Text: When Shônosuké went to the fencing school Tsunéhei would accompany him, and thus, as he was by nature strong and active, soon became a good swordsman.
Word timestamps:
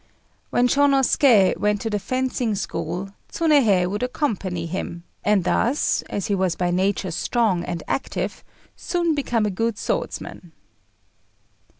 When 0.49 0.67
Shônosuké 0.67 1.57
went 1.57 1.79
to 1.81 1.89
the 1.91 1.99
fencing 1.99 2.55
school 2.55 3.11
Tsunéhei 3.31 3.87
would 3.87 4.01
accompany 4.01 4.65
him, 4.65 5.03
and 5.23 5.43
thus, 5.43 6.01
as 6.09 6.25
he 6.25 6.33
was 6.33 6.55
by 6.55 6.71
nature 6.71 7.11
strong 7.11 7.63
and 7.63 7.83
active, 7.87 8.43
soon 8.75 9.13
became 9.13 9.45
a 9.45 9.51
good 9.51 9.77
swordsman. 9.77 10.53